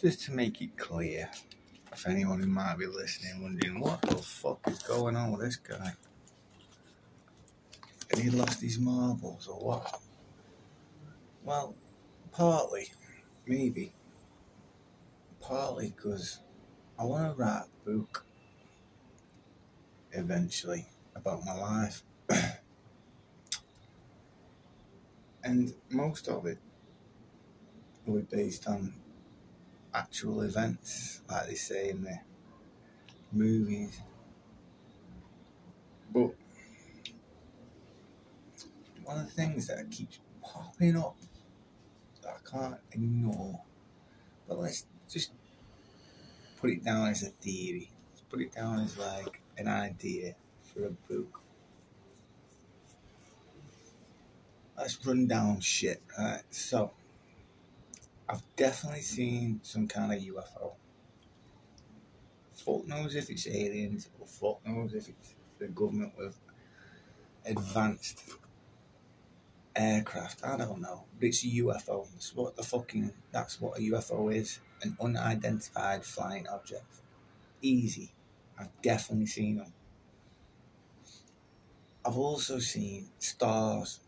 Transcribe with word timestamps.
just 0.00 0.24
to 0.24 0.32
make 0.32 0.62
it 0.62 0.76
clear, 0.78 1.30
if 1.92 2.06
anyone 2.06 2.40
who 2.40 2.46
might 2.46 2.78
be 2.78 2.86
listening 2.86 3.42
wondering 3.42 3.80
what 3.80 4.00
the 4.02 4.16
fuck 4.16 4.60
is 4.66 4.78
going 4.82 5.14
on 5.14 5.32
with 5.32 5.42
this 5.42 5.56
guy, 5.56 5.92
and 8.10 8.20
he 8.20 8.30
lost 8.30 8.62
his 8.62 8.78
marbles 8.78 9.46
or 9.46 9.58
what? 9.58 10.00
Well, 11.44 11.74
partly, 12.32 12.88
maybe, 13.46 13.92
partly 15.40 15.92
because 15.94 16.38
I 16.98 17.04
want 17.04 17.36
to 17.36 17.42
write 17.42 17.64
a 17.64 17.90
book 17.90 18.24
eventually 20.12 20.86
about 21.14 21.44
my 21.44 21.54
life. 21.54 22.02
and 25.44 25.74
most 25.90 26.28
of 26.28 26.46
it 26.46 26.58
will 28.06 28.20
be 28.20 28.36
based 28.36 28.66
on 28.66 28.94
actual 29.94 30.42
events, 30.42 31.22
like 31.28 31.48
they 31.48 31.54
say 31.54 31.90
in 31.90 32.02
the 32.02 32.18
movies. 33.32 34.00
But 36.12 36.30
one 39.04 39.18
of 39.18 39.26
the 39.26 39.32
things 39.32 39.66
that 39.68 39.90
keeps 39.90 40.20
popping 40.42 40.96
up 40.96 41.16
that 42.22 42.34
I 42.34 42.50
can't 42.50 42.80
ignore, 42.92 43.60
but 44.48 44.58
let's 44.58 44.86
just 45.08 45.32
put 46.60 46.70
it 46.70 46.84
down 46.84 47.08
as 47.08 47.22
a 47.22 47.30
theory. 47.30 47.90
Let's 48.10 48.22
put 48.22 48.40
it 48.40 48.52
down 48.52 48.80
as 48.80 48.98
like 48.98 49.40
an 49.58 49.68
idea 49.68 50.34
for 50.62 50.86
a 50.86 50.90
book. 50.90 51.40
Let's 54.76 55.04
run 55.04 55.26
down 55.26 55.60
shit, 55.60 56.02
right? 56.18 56.42
So, 56.50 56.92
I've 58.30 58.42
definitely 58.54 59.00
seen 59.00 59.58
some 59.64 59.88
kind 59.88 60.12
of 60.12 60.20
UFO. 60.20 60.74
Fuck 62.54 62.86
knows 62.86 63.16
if 63.16 63.28
it's 63.28 63.48
aliens 63.48 64.08
or 64.20 64.26
fuck 64.26 64.60
knows 64.64 64.94
if 64.94 65.08
it's 65.08 65.34
the 65.58 65.66
government 65.66 66.12
with 66.16 66.38
advanced 67.44 68.22
aircraft. 69.74 70.44
I 70.44 70.56
don't 70.56 70.80
know. 70.80 71.04
But 71.18 71.26
it's 71.26 71.44
a 71.44 71.48
UFO. 71.48 72.06
That's 72.12 72.34
what 72.36 72.54
the 72.54 72.62
fucking 72.62 73.10
that's 73.32 73.60
what 73.60 73.78
a 73.78 73.80
UFO 73.80 74.32
is. 74.32 74.60
An 74.82 74.96
unidentified 75.00 76.04
flying 76.04 76.46
object. 76.48 76.84
Easy. 77.62 78.12
I've 78.58 78.70
definitely 78.80 79.26
seen 79.26 79.56
them. 79.56 79.72
I've 82.04 82.16
also 82.16 82.60
seen 82.60 83.08
stars 83.18 84.00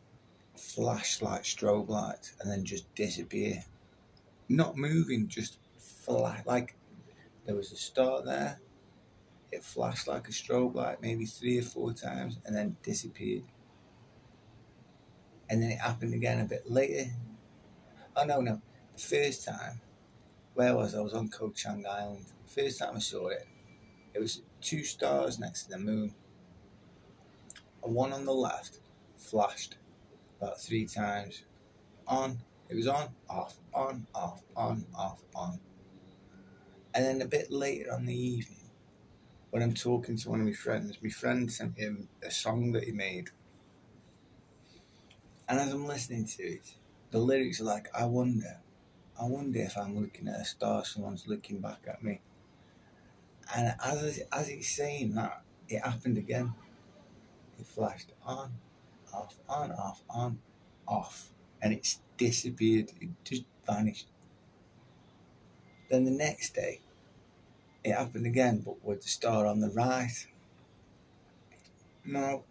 flash 0.54 1.20
like 1.20 1.42
strobe 1.42 1.88
lights 1.88 2.34
and 2.40 2.48
then 2.48 2.64
just 2.64 2.94
disappear. 2.94 3.64
Not 4.52 4.76
moving, 4.76 5.28
just 5.28 5.56
flash. 5.78 6.44
Like 6.44 6.76
there 7.46 7.54
was 7.54 7.72
a 7.72 7.76
star 7.76 8.22
there, 8.22 8.60
it 9.50 9.64
flashed 9.64 10.06
like 10.06 10.28
a 10.28 10.30
strobe 10.30 10.74
light 10.74 11.00
maybe 11.00 11.24
three 11.24 11.58
or 11.58 11.62
four 11.62 11.94
times 11.94 12.38
and 12.44 12.54
then 12.54 12.76
disappeared. 12.82 13.44
And 15.48 15.62
then 15.62 15.70
it 15.70 15.78
happened 15.78 16.12
again 16.12 16.40
a 16.40 16.44
bit 16.44 16.70
later. 16.70 17.10
Oh 18.14 18.24
no, 18.24 18.42
no. 18.42 18.60
The 18.94 19.02
first 19.02 19.46
time, 19.46 19.80
where 20.52 20.76
was 20.76 20.94
I? 20.94 20.98
I 20.98 21.02
was 21.02 21.14
on 21.14 21.30
Ko 21.30 21.50
Chang 21.50 21.84
Island. 21.88 22.26
First 22.46 22.78
time 22.78 22.96
I 22.96 22.98
saw 22.98 23.28
it, 23.28 23.46
it 24.12 24.20
was 24.20 24.42
two 24.60 24.84
stars 24.84 25.38
next 25.38 25.64
to 25.64 25.70
the 25.70 25.78
moon. 25.78 26.14
And 27.82 27.94
one 27.94 28.12
on 28.12 28.26
the 28.26 28.34
left 28.34 28.80
flashed 29.16 29.76
about 30.38 30.60
three 30.60 30.86
times. 30.86 31.44
On, 32.06 32.38
it 32.72 32.76
was 32.76 32.88
on, 32.88 33.10
off, 33.28 33.58
on, 33.74 34.06
off, 34.14 34.40
on, 34.56 34.86
off, 34.94 35.22
on. 35.34 35.60
And 36.94 37.04
then 37.04 37.20
a 37.20 37.26
bit 37.26 37.52
later 37.52 37.92
on 37.92 38.06
the 38.06 38.14
evening, 38.14 38.70
when 39.50 39.62
I'm 39.62 39.74
talking 39.74 40.16
to 40.16 40.30
one 40.30 40.40
of 40.40 40.46
my 40.46 40.54
friends, 40.54 40.96
my 41.02 41.10
friend 41.10 41.52
sent 41.52 41.76
him 41.76 42.08
a 42.22 42.30
song 42.30 42.72
that 42.72 42.84
he 42.84 42.92
made. 42.92 43.28
And 45.50 45.60
as 45.60 45.70
I'm 45.70 45.86
listening 45.86 46.24
to 46.24 46.42
it, 46.44 46.72
the 47.10 47.18
lyrics 47.18 47.60
are 47.60 47.64
like, 47.64 47.88
I 47.94 48.06
wonder, 48.06 48.58
I 49.20 49.26
wonder 49.26 49.58
if 49.58 49.76
I'm 49.76 50.00
looking 50.00 50.28
at 50.28 50.40
a 50.40 50.44
star, 50.46 50.82
someone's 50.86 51.26
looking 51.26 51.60
back 51.60 51.80
at 51.86 52.02
me. 52.02 52.22
And 53.54 53.74
as, 53.84 54.22
as 54.32 54.48
he's 54.48 54.74
saying 54.74 55.12
that, 55.16 55.42
it 55.68 55.82
happened 55.82 56.16
again. 56.16 56.54
It 57.60 57.66
flashed 57.66 58.12
on, 58.24 58.50
off, 59.12 59.38
on, 59.46 59.72
off, 59.72 60.02
on, 60.08 60.38
off. 60.88 61.28
And 61.60 61.74
it's 61.74 62.00
disappeared. 62.16 62.90
It 63.00 63.10
just 63.24 63.44
vanished. 63.66 64.08
Then 65.90 66.04
the 66.04 66.10
next 66.10 66.54
day, 66.54 66.80
it 67.84 67.92
happened 67.92 68.26
again, 68.26 68.62
but 68.64 68.82
with 68.84 69.02
the 69.02 69.08
star 69.08 69.46
on 69.46 69.60
the 69.60 69.70
right. 69.70 70.26
No, 72.04 72.44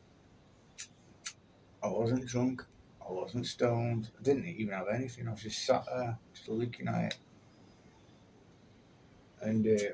I 1.84 1.88
wasn't 1.88 2.28
drunk. 2.28 2.64
I 3.06 3.12
wasn't 3.12 3.48
stoned. 3.48 4.10
I 4.20 4.24
didn't 4.24 4.48
even 4.48 4.74
have 4.74 4.88
anything. 4.94 5.28
I 5.28 5.32
was 5.32 5.42
just 5.42 5.66
sat 5.66 5.86
there, 5.86 6.18
just 6.34 6.48
looking 6.48 6.88
at 6.88 7.04
it. 7.04 7.18
And 9.42 9.68
uh, 9.68 9.94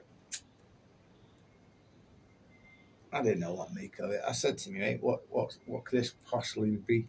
I 3.13 3.23
didn't 3.23 3.39
know 3.39 3.53
what 3.53 3.69
to 3.69 3.75
make 3.75 3.97
of 3.99 4.11
it. 4.11 4.21
I 4.27 4.33
said 4.33 4.57
to 4.59 4.69
me, 4.69 4.79
mate, 4.79 5.01
what, 5.01 5.21
what, 5.29 5.55
what 5.65 5.85
could 5.85 5.99
this 5.99 6.13
possibly 6.29 6.71
be? 6.71 7.07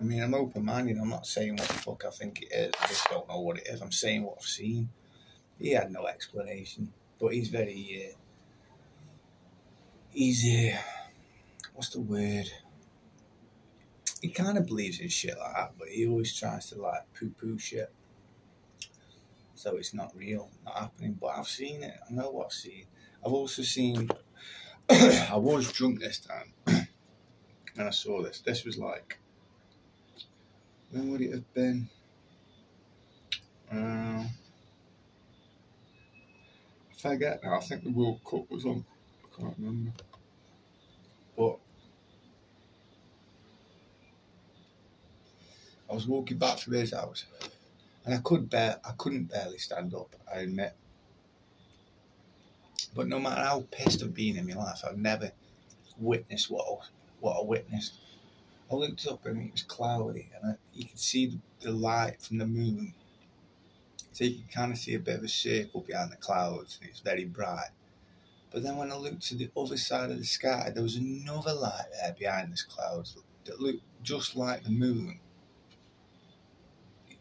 I 0.00 0.04
mean, 0.04 0.22
I'm 0.22 0.34
open 0.34 0.64
minded. 0.64 0.98
I'm 0.98 1.08
not 1.08 1.26
saying 1.26 1.56
what 1.56 1.66
the 1.66 1.74
fuck 1.74 2.04
I 2.06 2.10
think 2.10 2.42
it 2.42 2.52
is. 2.52 2.72
I 2.80 2.86
just 2.86 3.10
don't 3.10 3.28
know 3.28 3.40
what 3.40 3.58
it 3.58 3.66
is. 3.66 3.80
I'm 3.80 3.90
saying 3.90 4.22
what 4.22 4.36
I've 4.38 4.46
seen. 4.46 4.90
He 5.58 5.70
had 5.70 5.90
no 5.90 6.06
explanation, 6.06 6.92
but 7.20 7.32
he's 7.32 7.48
very. 7.48 8.12
Uh, 8.12 8.16
he's. 10.10 10.44
Uh, 10.44 10.78
what's 11.74 11.90
the 11.90 12.00
word? 12.00 12.48
He 14.22 14.28
kind 14.28 14.56
of 14.56 14.66
believes 14.66 15.00
in 15.00 15.08
shit 15.08 15.36
like 15.36 15.54
that, 15.54 15.72
but 15.76 15.88
he 15.88 16.06
always 16.06 16.36
tries 16.36 16.70
to 16.70 16.80
like 16.80 17.02
poo 17.18 17.30
poo 17.30 17.58
shit. 17.58 17.92
So 19.56 19.76
it's 19.76 19.94
not 19.94 20.16
real, 20.16 20.48
not 20.64 20.78
happening. 20.78 21.18
But 21.20 21.38
I've 21.38 21.48
seen 21.48 21.82
it. 21.82 21.94
I 22.08 22.14
know 22.14 22.30
what 22.30 22.46
I've 22.46 22.52
seen. 22.52 22.84
I've 23.26 23.32
also 23.32 23.62
seen. 23.62 24.08
I 24.90 25.36
was 25.36 25.72
drunk 25.72 25.98
this 25.98 26.20
time, 26.20 26.52
and 26.66 27.88
I 27.88 27.90
saw 27.90 28.22
this. 28.22 28.40
This 28.40 28.64
was 28.64 28.78
like 28.78 29.18
when 30.90 31.10
would 31.10 31.20
it 31.20 31.32
have 31.32 31.54
been? 31.54 31.88
Uh, 33.72 34.24
I 34.24 34.28
forget 36.96 37.40
now. 37.42 37.56
I 37.56 37.60
think 37.60 37.84
the 37.84 37.90
World 37.90 38.20
Cup 38.24 38.50
was 38.50 38.64
on. 38.64 38.84
I 39.24 39.40
can't 39.40 39.54
remember. 39.58 39.92
But 41.36 41.58
I 45.90 45.94
was 45.94 46.06
walking 46.06 46.38
back 46.38 46.58
from 46.58 46.74
his 46.74 46.92
house, 46.92 47.24
and 48.04 48.14
I 48.14 48.18
could 48.18 48.48
bear. 48.50 48.80
I 48.84 48.92
couldn't 48.96 49.24
barely 49.24 49.58
stand 49.58 49.94
up. 49.94 50.14
I 50.32 50.40
admit. 50.40 50.74
But 52.94 53.06
no 53.06 53.20
matter 53.20 53.42
how 53.42 53.66
pissed 53.70 54.02
I've 54.02 54.14
been 54.14 54.36
in 54.36 54.46
my 54.46 54.54
life, 54.54 54.80
I've 54.84 54.98
never 54.98 55.30
witnessed 55.98 56.50
what 56.50 56.64
I, 56.66 56.86
what 57.20 57.38
I 57.38 57.44
witnessed. 57.44 57.94
I 58.70 58.74
looked 58.74 59.06
up 59.06 59.24
and 59.24 59.40
it 59.42 59.52
was 59.52 59.62
cloudy, 59.62 60.28
and 60.34 60.52
I, 60.52 60.56
you 60.74 60.84
could 60.84 60.98
see 60.98 61.26
the, 61.26 61.38
the 61.60 61.72
light 61.72 62.20
from 62.20 62.38
the 62.38 62.46
moon. 62.46 62.94
So 64.12 64.24
you 64.24 64.36
could 64.36 64.52
kind 64.52 64.72
of 64.72 64.78
see 64.78 64.94
a 64.94 64.98
bit 64.98 65.18
of 65.18 65.24
a 65.24 65.28
circle 65.28 65.80
behind 65.80 66.12
the 66.12 66.16
clouds, 66.16 66.78
and 66.80 66.90
it's 66.90 67.00
very 67.00 67.24
bright. 67.24 67.70
But 68.50 68.62
then 68.62 68.76
when 68.76 68.90
I 68.90 68.96
looked 68.96 69.22
to 69.28 69.36
the 69.36 69.50
other 69.56 69.76
side 69.76 70.10
of 70.10 70.18
the 70.18 70.24
sky, 70.24 70.70
there 70.72 70.82
was 70.82 70.96
another 70.96 71.52
light 71.54 71.86
there 71.92 72.14
behind 72.18 72.50
these 72.50 72.62
clouds 72.62 73.16
that 73.44 73.60
looked 73.60 73.82
just 74.02 74.36
like 74.36 74.64
the 74.64 74.70
moon. 74.70 75.20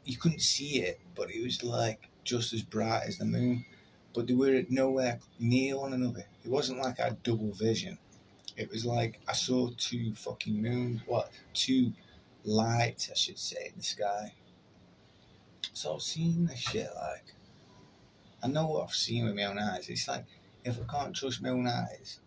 You 0.06 0.18
couldn't 0.18 0.41
see 0.41 0.81
it, 0.81 1.00
but 1.16 1.31
it 1.31 1.44
was 1.44 1.63
like 1.63 2.10
just 2.24 2.54
as 2.54 2.62
bright 2.62 3.04
as 3.07 3.18
the 3.18 3.25
moon. 3.25 3.66
But 4.13 4.27
they 4.27 4.33
were 4.33 4.63
nowhere 4.69 5.19
near 5.39 5.77
one 5.77 5.94
another. 5.94 6.25
It 6.44 6.50
wasn't 6.50 6.80
like 6.80 7.00
I 7.00 7.06
had 7.06 7.24
double 7.24 7.51
vision. 7.51 7.98
It 8.57 8.71
was 8.71 8.86
like 8.86 9.19
I 9.27 9.33
saw 9.33 9.69
two 9.77 10.13
fucking 10.15 10.62
moons, 10.62 11.01
what, 11.06 11.31
two 11.54 11.94
lights, 12.44 13.09
I 13.12 13.15
should 13.15 13.38
say, 13.38 13.68
in 13.68 13.74
the 13.77 13.83
sky. 13.83 14.33
So 15.74 15.94
I've 15.94 16.01
seen 16.01 16.48
this 16.48 16.59
shit, 16.59 16.89
like, 16.95 17.36
I 18.44 18.48
know 18.48 18.65
what 18.65 18.86
I've 18.86 18.95
seen 18.95 19.25
with 19.25 19.36
my 19.36 19.44
own 19.44 19.59
eyes. 19.59 19.89
It's 19.89 20.07
like, 20.07 20.25
if 20.63 20.80
I 20.81 20.92
can't 20.92 21.15
trust 21.15 21.42
my 21.42 21.50
own 21.50 21.68
eyes 21.68 22.19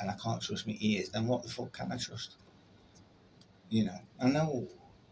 and 0.00 0.10
I 0.10 0.14
can't 0.14 0.42
trust 0.42 0.66
my 0.66 0.76
ears, 0.80 1.10
then 1.10 1.28
what 1.28 1.44
the 1.44 1.48
fuck 1.48 1.72
can 1.72 1.92
I 1.92 1.96
trust? 1.96 2.36
You 3.70 3.84
know, 3.84 3.98
I 4.20 4.28
know 4.28 4.66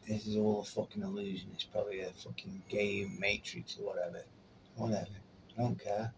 this 0.08 0.26
is 0.26 0.36
all 0.36 0.60
a 0.60 0.64
fucking 0.64 1.02
illusion. 1.02 1.50
It's 1.54 1.64
probably 1.64 2.00
a 2.00 2.10
fucking 2.10 2.62
game, 2.68 3.16
Matrix, 3.20 3.78
or 3.78 3.86
whatever. 3.86 4.24
Whatever. 4.76 5.06
I 5.56 5.62
don't 5.62 5.78
care. 5.78 6.12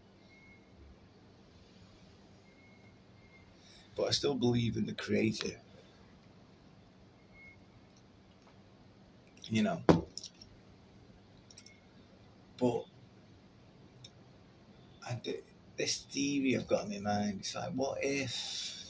But 3.98 4.04
I 4.06 4.10
still 4.12 4.36
believe 4.36 4.76
in 4.76 4.86
the 4.86 4.92
creator. 4.92 5.56
You 9.50 9.64
know. 9.64 9.82
But 12.58 12.84
I 15.04 15.20
this 15.76 15.98
theory 16.10 16.56
I've 16.56 16.68
got 16.68 16.84
in 16.84 17.02
my 17.02 17.10
mind. 17.10 17.38
It's 17.40 17.54
like, 17.56 17.72
what 17.72 17.98
if 18.02 18.84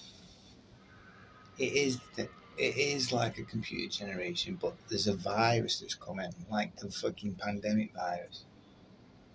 it 1.58 1.72
is 1.72 1.98
the, 2.16 2.28
it 2.58 2.76
is 2.76 3.10
like 3.12 3.38
a 3.38 3.44
computer 3.44 3.88
generation, 3.90 4.58
but 4.60 4.74
there's 4.88 5.06
a 5.06 5.16
virus 5.16 5.80
that's 5.80 5.94
coming, 5.94 6.32
like 6.50 6.76
the 6.76 6.90
fucking 6.90 7.36
pandemic 7.36 7.94
virus, 7.94 8.44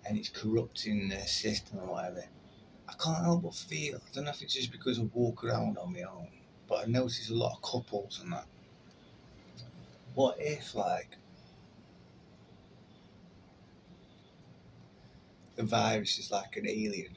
and 0.06 0.18
it's 0.18 0.28
corrupting 0.28 1.08
the 1.08 1.20
system 1.22 1.80
or 1.80 1.86
whatever. 1.86 2.24
I 2.88 2.92
can't 3.02 3.24
help 3.24 3.42
but 3.42 3.54
feel. 3.54 3.96
I 3.96 4.14
don't 4.14 4.24
know 4.24 4.30
if 4.30 4.42
it's 4.42 4.54
just 4.54 4.72
because 4.72 4.98
I 4.98 5.02
walk 5.12 5.44
around 5.44 5.78
on 5.78 5.92
my 5.92 6.02
own, 6.02 6.28
but 6.68 6.80
I 6.80 6.84
notice 6.86 7.30
a 7.30 7.34
lot 7.34 7.56
of 7.56 7.62
couples 7.62 8.20
and 8.22 8.32
that. 8.32 8.46
What 10.14 10.36
if, 10.38 10.74
like, 10.74 11.16
the 15.56 15.64
virus 15.64 16.18
is 16.18 16.30
like 16.30 16.56
an 16.56 16.68
alien 16.68 17.16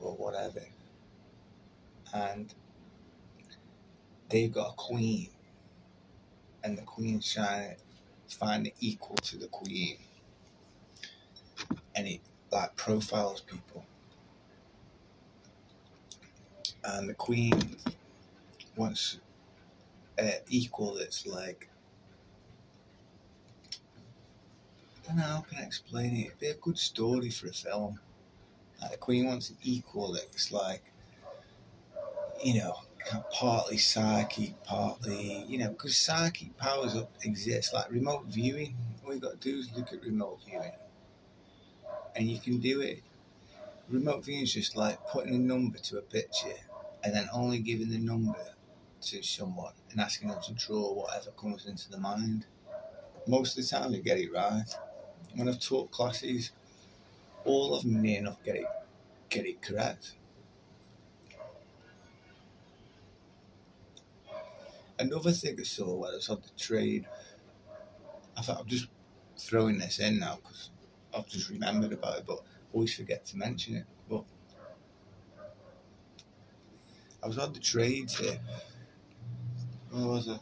or 0.00 0.14
whatever, 0.14 0.62
and 2.14 2.54
they've 4.28 4.52
got 4.52 4.70
a 4.70 4.74
queen, 4.74 5.28
and 6.64 6.78
the 6.78 6.82
queen's 6.82 7.32
trying 7.32 7.76
to 8.28 8.36
find 8.36 8.66
it 8.66 8.74
equal 8.80 9.16
to 9.16 9.36
the 9.36 9.48
queen, 9.48 9.98
and 11.94 12.08
it 12.08 12.20
like 12.50 12.74
profiles 12.76 13.40
people, 13.42 13.84
and 16.84 17.08
the 17.08 17.14
queen 17.14 17.76
wants 18.76 19.18
an 20.18 20.32
equal 20.48 20.94
that's 20.94 21.26
like. 21.26 21.68
I 25.02 25.08
don't 25.08 25.16
know 25.16 25.22
how 25.24 25.40
can 25.40 25.58
I 25.58 25.62
explain 25.62 26.14
it. 26.14 26.26
It'd 26.26 26.38
be 26.38 26.46
a 26.48 26.54
good 26.54 26.78
story 26.78 27.30
for 27.30 27.48
a 27.48 27.52
film. 27.52 27.98
Like 28.80 28.92
the 28.92 28.96
Queen 28.96 29.26
wants 29.26 29.50
an 29.50 29.56
equal 29.62 30.12
that's 30.12 30.52
like, 30.52 30.84
you 32.42 32.60
know, 32.60 32.76
partly 33.32 33.76
psychic, 33.76 34.62
partly, 34.62 35.44
you 35.48 35.58
know, 35.58 35.70
because 35.70 35.96
psychic 35.96 36.56
powers 36.58 36.94
up 36.94 37.10
exist, 37.22 37.74
like 37.74 37.90
remote 37.90 38.26
viewing. 38.26 38.76
All 39.04 39.12
you 39.12 39.20
got 39.20 39.40
to 39.40 39.50
do 39.52 39.58
is 39.58 39.70
look 39.76 39.92
at 39.92 40.02
remote 40.02 40.38
viewing, 40.46 40.72
and 42.14 42.28
you 42.28 42.38
can 42.38 42.58
do 42.58 42.80
it. 42.80 43.02
Remote 43.88 44.24
viewing 44.24 44.42
is 44.42 44.54
just 44.54 44.76
like 44.76 45.04
putting 45.08 45.34
a 45.34 45.38
number 45.38 45.78
to 45.78 45.98
a 45.98 46.02
picture 46.02 46.54
and 47.02 47.14
then 47.14 47.28
only 47.32 47.58
giving 47.58 47.90
the 47.90 47.98
number 47.98 48.54
to 49.02 49.22
someone 49.22 49.72
and 49.90 50.00
asking 50.00 50.28
them 50.28 50.40
to 50.42 50.54
draw 50.54 50.92
whatever 50.92 51.30
comes 51.32 51.66
into 51.66 51.90
the 51.90 51.98
mind. 51.98 52.46
Most 53.26 53.58
of 53.58 53.64
the 53.64 53.70
time, 53.70 53.92
you 53.92 54.02
get 54.02 54.18
it 54.18 54.32
right. 54.32 54.64
When 55.34 55.48
I've 55.48 55.60
taught 55.60 55.90
classes, 55.90 56.50
all 57.44 57.74
of 57.74 57.82
them 57.82 58.02
near 58.02 58.18
enough 58.18 58.42
get 58.44 58.56
it 58.56 58.66
get 59.30 59.46
it 59.46 59.62
correct. 59.62 60.16
Another 64.98 65.32
thing 65.32 65.56
I 65.58 65.62
saw 65.62 65.94
when 65.94 66.10
I 66.10 66.14
was 66.14 66.28
on 66.28 66.42
the 66.42 66.62
train, 66.62 67.06
I 68.36 68.42
thought 68.42 68.60
I'm 68.60 68.66
just 68.66 68.88
throwing 69.38 69.78
this 69.78 69.98
in 69.98 70.18
now 70.18 70.36
because 70.42 70.70
I've 71.14 71.26
just 71.26 71.48
remembered 71.48 71.92
about 71.92 72.18
it, 72.18 72.26
but 72.26 72.40
always 72.72 72.94
forget 72.94 73.24
to 73.26 73.38
mention 73.38 73.76
it. 73.76 73.86
But 74.10 74.24
I 77.22 77.26
was 77.26 77.38
on 77.38 77.52
the 77.52 77.60
train 77.60 78.06
to 78.06 78.38
where 79.90 80.06
was 80.06 80.28
I? 80.28 80.38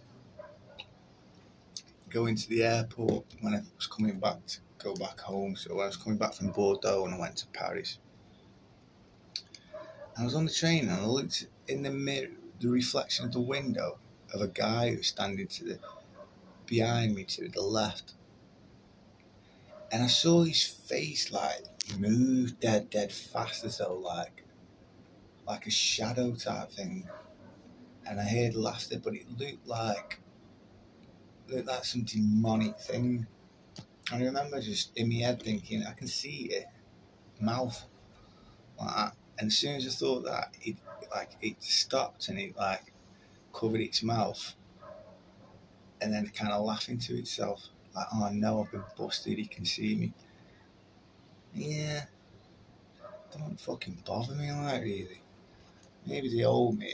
Going 2.10 2.36
to 2.36 2.48
the 2.48 2.64
airport 2.64 3.24
when 3.40 3.54
I 3.54 3.62
was 3.76 3.86
coming 3.86 4.18
back 4.18 4.44
to 4.46 4.58
go 4.78 4.94
back 4.94 5.20
home. 5.20 5.56
So 5.56 5.72
I 5.80 5.86
was 5.86 5.96
coming 5.96 6.18
back 6.18 6.34
from 6.34 6.48
Bordeaux 6.48 7.04
and 7.04 7.14
I 7.14 7.18
went 7.18 7.36
to 7.36 7.46
Paris. 7.48 7.98
I 10.18 10.24
was 10.24 10.34
on 10.34 10.44
the 10.44 10.52
train 10.52 10.88
and 10.88 11.00
I 11.00 11.04
looked 11.04 11.46
in 11.66 11.82
the 11.82 11.90
mirror, 11.90 12.28
the 12.60 12.68
reflection 12.68 13.24
of 13.26 13.32
the 13.32 13.40
window 13.40 13.98
of 14.32 14.40
a 14.40 14.48
guy 14.48 14.90
who 14.90 14.98
was 14.98 15.06
standing 15.06 15.46
to 15.46 15.64
the 15.64 15.78
behind 16.66 17.14
me 17.14 17.24
to 17.24 17.48
the 17.48 17.62
left. 17.62 18.12
And 19.90 20.02
I 20.02 20.08
saw 20.08 20.42
his 20.42 20.62
face 20.62 21.32
like 21.32 21.64
move 21.98 22.60
dead, 22.60 22.90
dead 22.90 23.12
fast 23.12 23.64
as 23.64 23.78
though 23.78 23.94
like 23.94 24.44
like 25.48 25.66
a 25.66 25.70
shadow 25.70 26.34
type 26.34 26.70
thing. 26.70 27.08
And 28.06 28.20
I 28.20 28.24
heard 28.24 28.54
laughter, 28.54 28.98
but 29.02 29.14
it 29.14 29.26
looked 29.38 29.66
like 29.66 30.20
looked 31.48 31.66
like 31.66 31.84
some 31.84 32.02
demonic 32.02 32.78
thing. 32.78 33.26
I 34.12 34.22
remember 34.22 34.60
just 34.60 34.96
in 34.96 35.08
my 35.08 35.16
head 35.16 35.42
thinking, 35.42 35.84
I 35.86 35.92
can 35.92 36.06
see 36.06 36.50
it, 36.52 36.66
mouth 37.40 37.84
like 38.78 38.94
that. 38.94 39.12
And 39.38 39.48
as 39.48 39.56
soon 39.56 39.76
as 39.76 39.86
I 39.86 39.90
thought 39.90 40.24
that, 40.24 40.54
it 40.62 40.76
like 41.10 41.30
it 41.40 41.62
stopped 41.62 42.28
and 42.28 42.38
it 42.38 42.56
like 42.56 42.92
covered 43.52 43.80
its 43.80 44.02
mouth 44.02 44.54
and 46.00 46.12
then 46.12 46.28
kind 46.28 46.52
of 46.52 46.64
laughing 46.64 46.98
to 46.98 47.16
itself. 47.16 47.68
Like, 47.94 48.06
oh 48.14 48.28
no, 48.32 48.62
I've 48.64 48.70
been 48.70 48.84
busted, 48.96 49.38
he 49.38 49.46
can 49.46 49.64
see 49.64 49.94
me. 49.96 50.12
Yeah, 51.54 52.04
don't 53.36 53.58
fucking 53.58 54.02
bother 54.06 54.34
me 54.34 54.52
like 54.52 54.82
really. 54.82 55.22
Maybe 56.06 56.28
the 56.28 56.44
old 56.44 56.78
me, 56.78 56.92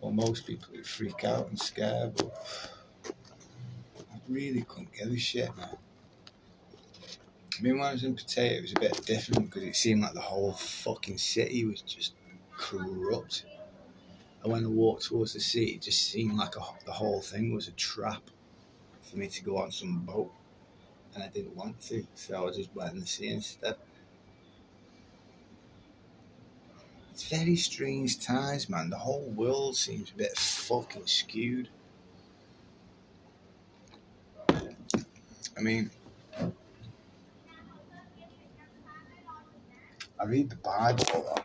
or 0.00 0.12
most 0.12 0.46
people 0.46 0.68
would 0.72 0.86
freak 0.86 1.24
out 1.24 1.48
and 1.48 1.58
scare, 1.58 2.10
but 2.16 2.32
I 3.98 4.18
really 4.28 4.62
couldn't 4.62 4.92
give 4.92 5.10
a 5.10 5.16
shit, 5.16 5.56
man. 5.56 5.76
I 7.58 7.62
mean, 7.62 7.78
when 7.78 7.86
I 7.86 7.92
was 7.92 8.02
in 8.02 8.16
Pattaya, 8.16 8.58
it 8.58 8.62
was 8.62 8.72
a 8.72 8.80
bit 8.80 9.06
different 9.06 9.46
because 9.46 9.62
it 9.62 9.76
seemed 9.76 10.02
like 10.02 10.14
the 10.14 10.20
whole 10.20 10.52
fucking 10.52 11.18
city 11.18 11.64
was 11.64 11.82
just 11.82 12.14
corrupt. 12.56 13.44
And 14.42 14.52
when 14.52 14.64
I 14.64 14.68
walked 14.68 15.04
towards 15.04 15.34
the 15.34 15.40
sea, 15.40 15.66
it 15.76 15.82
just 15.82 16.02
seemed 16.02 16.36
like 16.36 16.56
a, 16.56 16.60
the 16.84 16.92
whole 16.92 17.20
thing 17.20 17.54
was 17.54 17.68
a 17.68 17.72
trap 17.72 18.22
for 19.02 19.16
me 19.16 19.28
to 19.28 19.44
go 19.44 19.58
on 19.58 19.70
some 19.70 20.00
boat. 20.00 20.32
And 21.14 21.22
I 21.22 21.28
didn't 21.28 21.56
want 21.56 21.80
to, 21.82 22.04
so 22.14 22.34
I 22.34 22.40
was 22.40 22.56
just 22.56 22.74
went 22.74 22.92
in 22.92 23.00
the 23.00 23.06
sea 23.06 23.28
instead. 23.28 23.76
It's 27.14 27.28
very 27.28 27.54
strange 27.54 28.18
times, 28.18 28.68
man. 28.68 28.90
The 28.90 28.98
whole 28.98 29.30
world 29.36 29.76
seems 29.76 30.10
a 30.10 30.14
bit 30.14 30.36
fucking 30.36 31.06
skewed. 31.06 31.68
I 34.50 35.60
mean, 35.60 35.92
I 40.18 40.24
read 40.26 40.50
the 40.50 40.56
Bible 40.56 41.38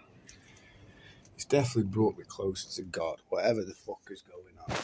It's 1.35 1.45
definitely 1.45 1.91
brought 1.91 2.17
me 2.17 2.23
closer 2.27 2.67
to 2.81 2.87
God, 2.87 3.21
whatever 3.29 3.63
the 3.63 3.75
fuck 3.75 4.01
is 4.09 4.23
going 4.23 4.55
on. 4.67 4.75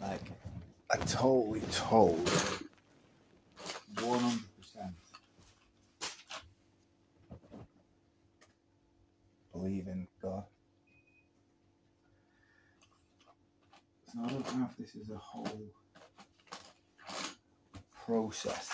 Like, 0.00 0.22
I 0.90 0.96
totally 1.04 1.60
told 1.70 2.24
100% 3.96 4.40
believe 9.66 9.88
in 9.88 10.06
God. 10.22 10.44
So 14.12 14.20
I 14.22 14.28
don't 14.28 14.58
know 14.58 14.68
if 14.70 14.76
this 14.76 14.94
is 15.06 15.12
a 15.12 15.18
whole 15.18 15.70
process 18.04 18.70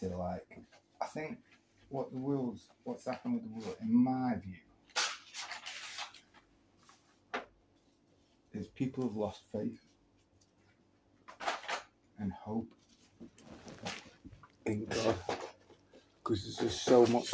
to 0.00 0.08
like, 0.16 0.60
I 1.00 1.06
think 1.06 1.38
what 1.88 2.10
the 2.10 2.18
world's, 2.18 2.68
what's 2.84 3.06
happened 3.06 3.34
with 3.34 3.44
the 3.44 3.66
world, 3.66 3.76
in 3.80 3.94
my 3.94 4.34
view, 4.42 4.54
is 8.54 8.66
people 8.68 9.04
have 9.04 9.16
lost 9.16 9.42
faith 9.52 9.80
and 12.18 12.32
hope 12.32 12.68
in 14.64 14.86
God 14.86 15.14
because 16.18 16.44
there's 16.44 16.72
just 16.72 16.84
so 16.84 17.06
much. 17.06 17.30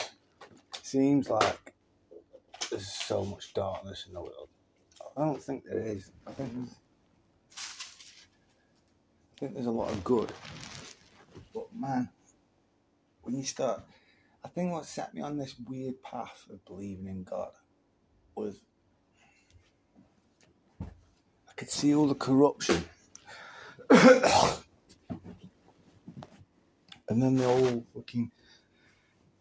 Seems 0.82 1.30
like 1.30 1.72
there's 2.70 2.92
so 2.92 3.24
much 3.24 3.54
darkness 3.54 4.04
in 4.06 4.14
the 4.14 4.20
world. 4.20 4.48
I 5.16 5.24
don't 5.24 5.42
think 5.42 5.64
there 5.64 5.82
is. 5.82 6.10
I 6.26 6.32
think 6.32 6.50
mm-hmm. 6.50 6.64
there's. 6.64 6.76
I 9.34 9.40
think 9.40 9.54
there's 9.54 9.66
a 9.66 9.70
lot 9.70 9.90
of 9.90 10.04
good, 10.04 10.32
but 11.52 11.66
man, 11.74 12.08
when 13.22 13.36
you 13.36 13.42
start, 13.42 13.82
I 14.44 14.48
think 14.48 14.70
what 14.70 14.86
set 14.86 15.12
me 15.14 15.20
on 15.20 15.36
this 15.36 15.56
weird 15.68 16.00
path 16.02 16.46
of 16.48 16.64
believing 16.64 17.08
in 17.08 17.24
God 17.24 17.50
was 18.36 18.60
I 20.80 21.52
could 21.56 21.70
see 21.70 21.94
all 21.94 22.06
the 22.06 22.14
corruption. 22.14 22.84
and 23.90 24.62
then 27.08 27.36
the 27.36 27.44
old 27.44 27.84
fucking 27.94 28.30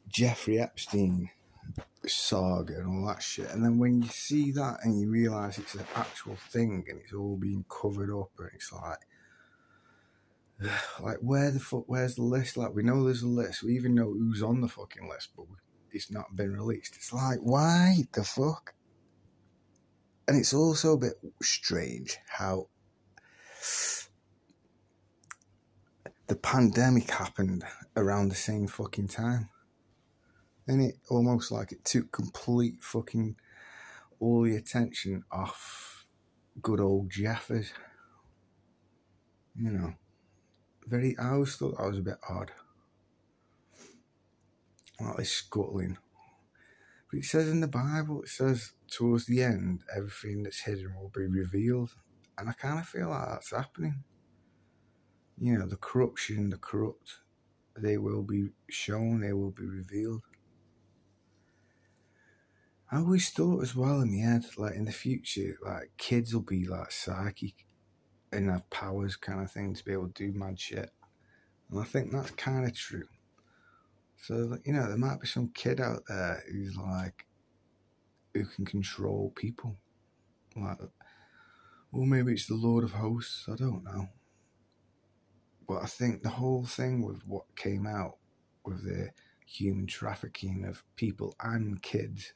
Jeffrey 0.10 0.60
Epstein 0.60 1.30
saga 2.08 2.76
and 2.76 2.88
all 2.88 3.08
that 3.08 3.22
shit. 3.22 3.50
And 3.52 3.64
then 3.64 3.78
when 3.78 4.02
you 4.02 4.08
see 4.10 4.52
that 4.52 4.80
and 4.84 5.00
you 5.00 5.10
realise 5.10 5.58
it's 5.58 5.76
an 5.76 5.86
actual 5.96 6.36
thing 6.36 6.86
and 6.90 7.00
it's 7.00 7.14
all 7.14 7.38
being 7.38 7.66
covered 7.70 8.12
up 8.12 8.32
and 8.40 8.50
it's 8.54 8.72
like, 8.72 9.00
like 11.00 11.18
where 11.22 11.52
the 11.52 11.60
fuck, 11.60 11.84
where's 11.88 12.16
the 12.16 12.24
list? 12.24 12.58
Like 12.58 12.74
we 12.74 12.84
know 12.84 13.04
there's 13.04 13.24
a 13.24 13.28
list, 13.28 13.64
we 13.64 13.76
even 13.76 13.96
know 13.96 14.12
who's 14.12 14.44
on 14.44 14.62
the 14.62 14.68
fucking 14.68 15.10
list, 15.10 15.30
but 15.36 15.46
it's 15.92 16.12
not 16.12 16.36
been 16.36 16.54
released. 16.54 16.96
It's 16.96 17.14
like, 17.14 17.40
why 17.42 18.04
the 18.14 18.24
fuck? 18.24 18.74
And 20.28 20.38
it's 20.38 20.54
also 20.54 20.94
a 20.94 20.98
bit 20.98 21.14
strange 21.42 22.18
how 22.28 22.68
the 26.28 26.36
pandemic 26.36 27.12
happened 27.12 27.64
around 27.98 28.30
the 28.30 28.36
same 28.36 28.68
fucking 28.68 29.10
time. 29.10 29.50
And 30.68 30.82
it 30.82 30.96
almost 31.10 31.52
like 31.52 31.72
it 31.72 31.84
took 31.84 32.12
complete 32.12 32.82
fucking 32.82 33.36
all 34.20 34.44
the 34.44 34.56
attention 34.56 35.24
off 35.32 36.06
good 36.62 36.80
old 36.80 37.10
Jeffers. 37.10 37.74
You 39.56 39.72
know, 39.72 39.94
very, 40.86 41.18
I 41.18 41.32
always 41.32 41.56
thought 41.56 41.78
that 41.78 41.88
was 41.88 41.98
a 41.98 42.04
bit 42.04 42.18
odd. 42.30 42.52
Like 45.00 45.18
this 45.18 45.32
scuttling. 45.32 45.98
But 47.10 47.20
it 47.20 47.26
says 47.26 47.50
in 47.50 47.60
the 47.60 47.68
Bible, 47.68 48.22
it 48.22 48.30
says 48.30 48.72
towards 48.90 49.26
the 49.26 49.42
end, 49.44 49.82
everything 49.96 50.44
that's 50.44 50.62
hidden 50.62 50.96
will 50.96 51.12
be 51.14 51.26
revealed. 51.26 51.96
And 52.38 52.50
I 52.50 52.54
kind 52.54 52.80
of 52.80 52.88
feel 52.88 53.10
like 53.10 53.28
that's 53.28 53.52
happening. 53.52 54.04
You 55.38 55.58
know, 55.58 55.68
the 55.68 55.76
corruption, 55.76 56.52
the 56.52 56.58
corrupt, 56.58 57.18
they 57.78 57.98
will 57.98 58.22
be 58.22 58.50
shown, 58.70 59.22
they 59.22 59.34
will 59.34 59.52
be 59.52 59.66
revealed. 59.66 60.22
I 62.92 62.98
always 62.98 63.30
thought 63.30 63.64
as 63.64 63.74
well 63.74 64.02
in 64.02 64.12
the 64.12 64.20
head, 64.20 64.44
like 64.58 64.76
in 64.76 64.84
the 64.84 64.92
future, 64.92 65.58
like 65.64 65.92
kids 65.98 66.34
will 66.34 66.42
be 66.42 66.66
like 66.66 66.92
psychic 66.92 67.66
and 68.34 68.50
have 68.50 68.70
powers 68.70 69.16
kind 69.16 69.42
of 69.42 69.50
thing 69.50 69.74
to 69.74 69.86
be 69.86 69.94
able 69.94 70.10
to 70.10 70.32
do 70.32 70.38
mad 70.38 70.60
shit. 70.60 70.90
And 71.70 71.80
I 71.80 71.84
think 71.86 72.12
that's 72.12 72.32
kind 72.32 72.66
of 72.66 72.76
true. 72.76 73.08
So, 74.18 74.58
you 74.66 74.74
know, 74.74 74.88
there 74.88 74.98
might 74.98 75.22
be 75.22 75.28
some 75.28 75.48
kid 75.54 75.80
out 75.80 76.04
there 76.08 76.44
who's 76.52 76.76
like, 76.76 77.26
who 78.34 78.46
can 78.46 78.66
control 78.66 79.32
people. 79.38 79.78
Like, 80.56 80.78
or 81.94 82.06
maybe 82.06 82.34
it's 82.34 82.48
the 82.48 82.56
Lord 82.56 82.84
of 82.84 82.92
Hosts, 82.92 83.46
I 83.50 83.56
don't 83.56 83.86
know. 83.86 84.10
But 85.66 85.84
I 85.84 85.86
think 85.86 86.24
the 86.24 86.30
whole 86.30 86.66
thing 86.66 87.06
with 87.06 87.26
what 87.26 87.56
came 87.56 87.88
out 87.88 88.18
with 88.66 88.84
the 88.84 89.12
human 89.46 89.88
trafficking 89.88 90.66
of 90.66 90.84
people 90.98 91.34
and 91.42 91.82
kids 91.82 92.34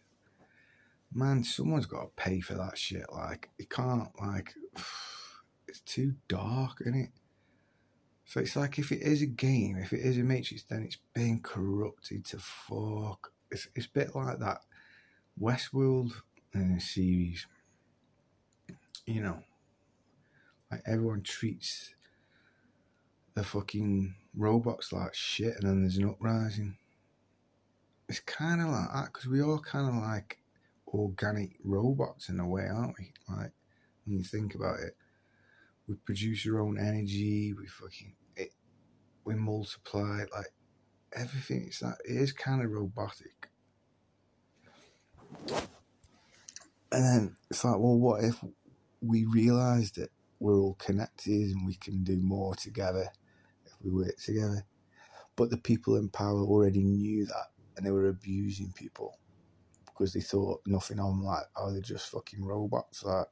man, 1.16 1.44
someone's 1.44 1.86
got 1.86 2.02
to 2.02 2.24
pay 2.24 2.42
for 2.42 2.54
that 2.56 2.78
shit. 2.78 3.06
Like, 3.12 3.50
it 3.58 3.70
can't, 3.70 4.10
like, 4.22 4.54
it's 5.68 5.80
too 5.82 6.16
dark, 6.28 6.82
isn't 6.82 6.96
it? 6.96 7.10
So 8.26 8.40
it's 8.40 8.56
like 8.56 8.80
if 8.80 8.92
it 8.92 9.02
is 9.02 9.22
a 9.22 9.28
game, 9.28 9.78
if 9.78 9.94
it 9.94 10.00
is 10.00 10.18
a 10.18 10.24
Matrix, 10.24 10.64
then 10.64 10.84
it's 10.84 10.98
being 11.14 11.42
corrupted 11.42 12.26
to 12.26 12.40
fuck. 12.40 13.32
It's, 13.52 13.68
it's 13.76 13.86
a 13.86 13.92
bit 13.92 14.16
like 14.16 14.40
that 14.40 14.62
Westworld 15.40 16.12
uh, 16.56 16.80
series. 16.80 17.46
You 19.06 19.22
know, 19.22 19.44
like 20.72 20.82
everyone 20.88 21.22
treats 21.22 21.94
the 23.36 23.44
fucking 23.44 24.16
robots 24.36 24.92
like 24.92 25.14
shit, 25.14 25.56
and 25.58 25.70
then 25.70 25.82
there's 25.82 25.98
an 25.98 26.10
uprising. 26.10 26.78
It's 28.10 28.20
kind 28.22 28.60
of 28.60 28.70
like 28.70 28.92
that 28.92 29.06
because 29.14 29.28
we 29.28 29.42
all 29.44 29.60
kind 29.60 29.88
of 29.88 29.96
like 30.02 30.40
organic 30.88 31.58
robots 31.64 32.30
in 32.30 32.40
a 32.40 32.48
way, 32.48 32.68
aren't 32.68 32.96
we? 33.00 33.14
Like 33.28 33.52
when 34.06 34.18
you 34.18 34.24
think 34.24 34.56
about 34.56 34.80
it, 34.80 34.96
we 35.88 35.96
produce 35.96 36.46
our 36.48 36.62
own 36.62 36.78
energy. 36.80 37.54
We 37.54 37.68
fucking 37.68 38.16
it, 38.36 38.52
we 39.24 39.36
multiply 39.36 40.26
like 40.36 40.54
everything. 41.14 41.66
It's 41.68 41.80
that 41.80 41.98
it 42.06 42.16
is 42.16 42.32
kind 42.32 42.64
of 42.64 42.72
robotic. 42.72 43.50
And 46.92 47.04
then 47.04 47.36
it's 47.50 47.64
like, 47.64 47.78
well, 47.78 47.98
what 47.98 48.24
if 48.24 48.44
we 49.02 49.26
realised 49.26 49.96
that 49.96 50.10
we're 50.40 50.60
all 50.60 50.76
connected 50.76 51.52
and 51.52 51.66
we 51.66 51.76
can 51.76 52.04
do 52.04 52.18
more 52.18 52.56
together 52.56 53.10
if 53.66 53.74
we 53.84 53.92
work 53.92 54.18
together? 54.18 54.66
But 55.36 55.50
the 55.50 55.58
people 55.58 55.98
in 55.98 56.10
power 56.10 56.42
already 56.42 56.84
knew 56.84 57.26
that 57.26 57.48
and 57.76 57.86
they 57.86 57.92
were 57.92 58.08
abusing 58.08 58.72
people 58.74 59.18
because 59.96 60.14
they 60.14 60.22
thought 60.22 60.62
nothing 60.68 61.00
of 61.00 61.08
them, 61.08 61.24
like, 61.24 61.46
oh, 61.56 61.72
they're 61.72 61.82
just 61.82 62.12
fucking 62.12 62.44
robots, 62.44 63.04
like, 63.04 63.28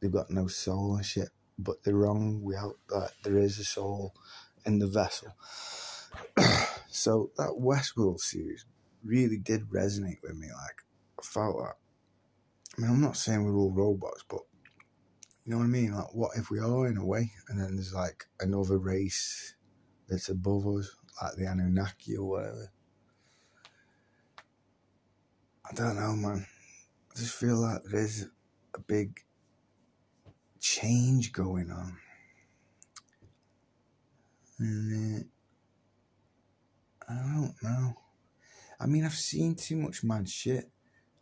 they've 0.00 0.12
got 0.12 0.30
no 0.30 0.46
soul 0.46 0.96
and 0.96 1.06
shit. 1.06 1.28
But 1.58 1.82
they're 1.82 1.94
wrong. 1.94 2.42
We 2.42 2.54
have, 2.54 2.72
like, 2.90 3.12
there 3.22 3.38
is 3.38 3.58
a 3.58 3.64
soul 3.64 4.12
in 4.66 4.78
the 4.78 4.86
vessel. 4.86 5.34
so 6.88 7.30
that 7.38 7.58
Westworld 7.58 8.20
series 8.20 8.66
really 9.02 9.38
did 9.38 9.70
resonate 9.70 10.22
with 10.22 10.36
me. 10.36 10.48
Like, 10.48 10.82
I 11.18 11.22
felt 11.22 11.56
that. 11.58 11.76
I 12.76 12.80
mean, 12.80 12.90
I'm 12.90 13.00
not 13.00 13.16
saying 13.16 13.42
we're 13.42 13.56
all 13.56 13.72
robots, 13.72 14.24
but 14.28 14.40
you 15.44 15.52
know 15.52 15.58
what 15.58 15.64
I 15.64 15.68
mean? 15.68 15.94
Like, 15.94 16.12
what 16.12 16.32
if 16.36 16.50
we 16.50 16.58
are 16.58 16.88
in 16.88 16.98
a 16.98 17.06
way, 17.06 17.32
and 17.48 17.58
then 17.58 17.76
there's 17.76 17.94
like 17.94 18.26
another 18.40 18.78
race 18.78 19.54
that's 20.08 20.28
above 20.28 20.66
us, 20.66 20.94
like 21.22 21.36
the 21.36 21.46
Anunnaki 21.46 22.16
or 22.16 22.28
whatever? 22.28 22.72
I 25.68 25.74
don't 25.74 25.96
know, 25.96 26.14
man. 26.14 26.46
I 27.10 27.18
just 27.18 27.34
feel 27.34 27.56
like 27.56 27.82
there's 27.90 28.26
a 28.74 28.78
big 28.78 29.18
change 30.60 31.32
going 31.32 31.72
on. 31.72 31.96
And 34.60 35.24
uh, 37.08 37.12
I 37.12 37.14
don't 37.14 37.54
know. 37.62 37.96
I 38.78 38.86
mean, 38.86 39.04
I've 39.04 39.14
seen 39.14 39.56
too 39.56 39.74
much 39.76 40.04
mad 40.04 40.28
shit. 40.28 40.70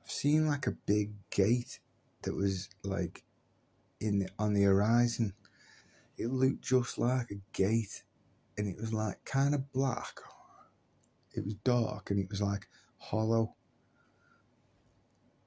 I've 0.05 0.11
seen 0.11 0.47
like 0.47 0.67
a 0.67 0.73
big 0.73 1.13
gate 1.31 1.79
that 2.23 2.37
was 2.37 2.69
like 2.83 3.25
in 3.99 4.19
the, 4.19 4.29
on 4.39 4.53
the 4.53 4.65
horizon. 4.65 5.33
It 6.19 6.27
looked 6.27 6.61
just 6.61 6.99
like 6.99 7.31
a 7.31 7.41
gate, 7.53 8.03
and 8.59 8.69
it 8.69 8.77
was 8.79 8.93
like 8.93 9.25
kind 9.25 9.55
of 9.55 9.73
black. 9.73 10.21
It 11.33 11.45
was 11.47 11.55
dark, 11.55 12.11
and 12.11 12.21
it 12.21 12.29
was 12.29 12.43
like 12.43 12.69
hollow 12.99 13.55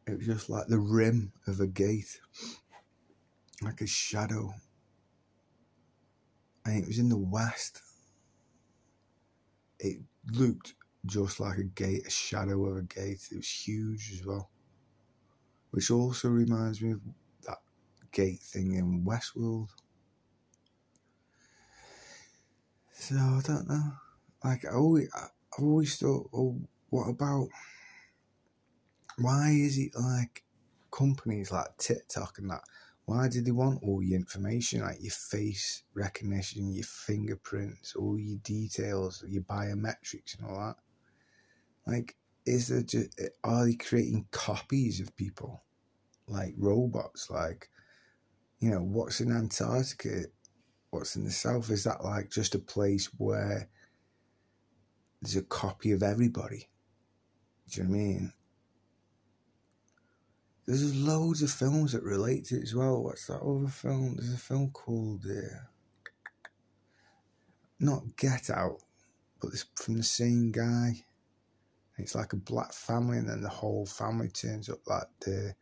it 0.07 0.17
was 0.17 0.25
just 0.25 0.49
like 0.49 0.67
the 0.67 0.79
rim 0.79 1.33
of 1.47 1.59
a 1.59 1.67
gate, 1.67 2.19
like 3.61 3.81
a 3.81 3.87
shadow. 3.87 4.53
And 6.65 6.81
it 6.81 6.87
was 6.87 6.99
in 6.99 7.09
the 7.09 7.17
west. 7.17 7.81
It 9.79 9.97
looked 10.31 10.75
just 11.05 11.39
like 11.39 11.57
a 11.57 11.63
gate, 11.63 12.07
a 12.07 12.09
shadow 12.09 12.65
of 12.65 12.77
a 12.77 12.81
gate. 12.83 13.27
It 13.31 13.37
was 13.37 13.49
huge 13.49 14.11
as 14.13 14.25
well. 14.25 14.49
Which 15.71 15.91
also 15.91 16.29
reminds 16.29 16.81
me 16.81 16.91
of 16.91 17.01
that 17.45 17.57
gate 18.11 18.39
thing 18.39 18.75
in 18.75 19.05
Westworld. 19.05 19.69
So 22.93 23.15
I 23.15 23.41
don't 23.45 23.69
know. 23.69 23.91
Like 24.43 24.65
I 24.65 24.73
always, 24.73 25.09
I've 25.13 25.63
always 25.63 25.97
thought, 25.97 26.29
oh, 26.33 26.59
what 26.89 27.09
about 27.09 27.49
why 29.19 29.50
is 29.50 29.77
it 29.77 29.91
like 29.95 30.43
companies 30.91 31.51
like 31.51 31.77
TikTok 31.77 32.38
and 32.39 32.50
that? 32.51 32.62
Why 33.05 33.29
do 33.29 33.41
they 33.41 33.51
want 33.51 33.83
all 33.83 34.03
your 34.03 34.19
information, 34.19 34.81
like 34.81 34.97
your 35.01 35.12
face 35.13 35.83
recognition, 35.93 36.74
your 36.74 36.83
fingerprints, 36.83 37.95
all 37.95 38.19
your 38.19 38.38
details, 38.39 39.24
your 39.27 39.43
biometrics, 39.43 40.38
and 40.38 40.47
all 40.47 40.57
that? 40.57 40.75
Like, 41.86 42.17
is 42.45 42.67
there 42.67 42.81
just, 42.81 43.19
are 43.43 43.65
they 43.65 43.75
creating 43.75 44.27
copies 44.31 45.00
of 45.00 45.15
people, 45.15 45.63
like 46.27 46.53
robots? 46.57 47.29
Like, 47.29 47.69
you 48.59 48.71
know, 48.71 48.81
what's 48.81 49.21
in 49.21 49.31
Antarctica? 49.31 50.25
What's 50.89 51.15
in 51.15 51.24
the 51.24 51.31
South? 51.31 51.69
Is 51.69 51.86
that 51.86 52.03
like 52.03 52.29
just 52.29 52.55
a 52.55 52.59
place 52.59 53.09
where 53.17 53.69
there's 55.21 55.38
a 55.38 55.43
copy 55.43 55.91
of 55.91 56.03
everybody? 56.03 56.67
Do 57.69 57.81
you 57.81 57.88
know 57.88 57.89
what 57.89 57.95
I 57.95 58.00
mean? 58.00 58.33
There's 60.67 60.93
loads 60.93 61.41
of 61.41 61.50
films 61.50 61.93
that 61.93 62.03
relate 62.03 62.45
to 62.45 62.57
it 62.57 62.63
as 62.63 62.75
well. 62.75 63.01
What's 63.01 63.27
that 63.27 63.41
other 63.41 63.69
film? 63.69 64.17
There's 64.17 64.33
a 64.33 64.38
film 64.38 64.69
called 64.71 65.25
uh, 65.25 65.59
not 67.79 68.03
Get 68.17 68.50
Out, 68.50 68.81
but 69.41 69.53
it's 69.53 69.65
from 69.75 69.95
the 69.95 70.03
same 70.03 70.51
guy. 70.51 71.05
It's 71.97 72.15
like 72.15 72.33
a 72.33 72.38
black 72.38 72.74
family, 72.74 73.17
and 73.17 73.29
then 73.29 73.41
the 73.41 73.50
whole 73.50 73.86
family 73.86 74.27
turns 74.27 74.69
up 74.69 74.79
like 74.86 75.07
the 75.21 75.55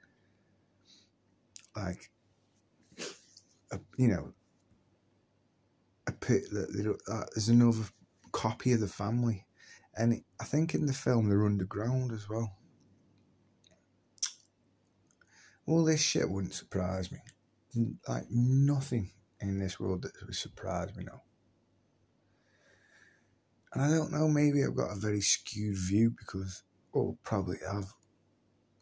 like 1.76 2.10
a, 3.72 3.80
you 3.98 4.08
know 4.08 4.34
a 6.08 6.12
pit 6.12 6.46
that 6.52 6.98
uh, 7.08 7.24
there's 7.36 7.50
another 7.50 7.84
copy 8.32 8.74
of 8.74 8.80
the 8.80 8.88
family, 8.88 9.46
and 9.96 10.14
it, 10.14 10.24
I 10.40 10.46
think 10.46 10.74
in 10.74 10.88
the 10.88 10.94
film 10.94 11.30
they're 11.30 11.46
underground 11.46 12.12
as 12.12 12.28
well. 12.28 12.58
All 15.68 15.84
this 15.84 16.02
shit 16.02 16.30
wouldn't 16.30 16.54
surprise 16.54 17.12
me. 17.12 17.20
Like 18.08 18.26
nothing 18.30 19.12
in 19.40 19.60
this 19.60 19.80
world 19.80 20.04
that 20.04 20.12
would 20.26 20.36
surprise 20.36 20.96
me 20.96 21.06
now. 21.06 21.22
And 23.74 23.84
I 23.84 23.90
don't 23.90 24.12
know, 24.12 24.28
maybe 24.28 24.64
I've 24.64 24.76
got 24.76 24.96
a 24.96 25.00
very 25.00 25.22
skewed 25.22 25.78
view 25.78 26.12
because, 26.18 26.64
or 26.94 27.18
probably 27.24 27.58
have, 27.70 27.94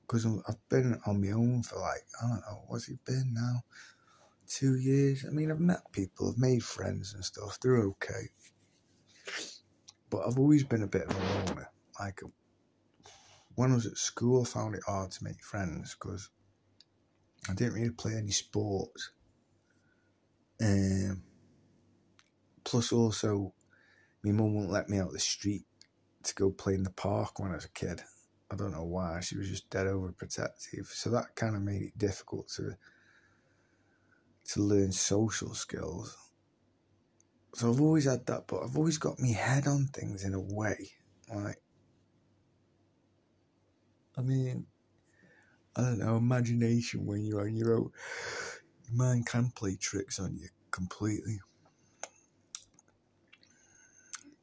because 0.02 0.26
I've 0.26 0.70
been 0.70 1.00
on 1.08 1.22
my 1.22 1.32
own 1.32 1.64
for 1.64 1.80
like, 1.80 2.04
I 2.22 2.28
don't 2.28 2.42
know, 2.42 2.64
what's 2.68 2.90
it 2.90 3.04
been 3.04 3.34
now? 3.34 3.64
Two 4.48 4.76
years? 4.78 5.26
I 5.28 5.32
mean, 5.32 5.50
I've 5.50 5.60
met 5.60 5.92
people, 5.92 6.30
I've 6.30 6.38
made 6.38 6.64
friends 6.64 7.16
and 7.16 7.26
stuff, 7.26 7.58
they're 7.60 7.78
okay. 7.78 8.30
But 10.12 10.28
I've 10.28 10.38
always 10.38 10.64
been 10.64 10.84
a 10.84 10.88
bit 10.88 11.08
of 11.08 11.16
a 11.16 11.50
loner. 11.50 11.72
Like, 12.00 12.22
when 13.56 13.72
I 13.72 13.76
was 13.76 13.88
at 13.88 13.98
school, 13.98 14.44
I 14.44 14.46
found 14.46 14.76
it 14.76 14.84
hard 14.86 15.10
to 15.12 15.24
make 15.24 15.44
friends 15.44 15.96
because 16.00 16.30
I 17.50 17.54
didn't 17.54 17.74
really 17.74 17.90
play 17.90 18.16
any 18.16 18.32
sports. 18.32 19.12
Um, 20.62 21.24
plus, 22.64 22.92
also, 22.92 23.54
my 24.24 24.32
mum 24.32 24.54
wouldn't 24.54 24.72
let 24.72 24.90
me 24.90 25.00
out 25.00 25.12
the 25.12 25.20
street 25.20 25.66
to 26.24 26.36
go 26.36 26.52
play 26.52 26.74
in 26.74 26.84
the 26.84 26.90
park 26.90 27.40
when 27.40 27.52
I 27.52 27.56
was 27.56 27.66
a 27.66 27.70
kid. 27.70 28.02
I 28.52 28.56
don't 28.56 28.72
know 28.72 28.86
why. 28.86 29.20
She 29.20 29.38
was 29.38 29.50
just 29.50 29.70
dead 29.70 29.88
overprotective. 29.88 30.88
So 30.88 31.10
that 31.10 31.36
kind 31.36 31.56
of 31.56 31.62
made 31.62 31.82
it 31.82 31.98
difficult 31.98 32.48
to 32.56 32.76
to 34.50 34.62
learn 34.62 34.92
social 34.92 35.54
skills. 35.54 36.18
So 37.56 37.72
I've 37.72 37.82
always 37.82 38.06
had 38.06 38.26
that, 38.26 38.48
but 38.48 38.64
I've 38.64 38.78
always 38.78 38.98
got 38.98 39.20
my 39.20 39.30
head 39.30 39.68
on 39.68 39.88
things 39.88 40.24
in 40.24 40.34
a 40.34 40.40
way. 40.40 40.92
Like, 41.34 41.62
I 44.18 44.22
mean, 44.22 44.66
I 45.76 45.82
don't 45.82 46.00
know, 46.00 46.18
imagination 46.18 47.06
when 47.06 47.26
you're 47.26 47.42
on 47.42 47.56
your 47.56 47.74
own. 47.76 47.92
Your 48.86 48.96
mind 48.96 49.26
can 49.26 49.52
play 49.56 49.76
tricks 49.76 50.20
on 50.20 50.36
you 50.36 50.50
completely. 50.72 51.40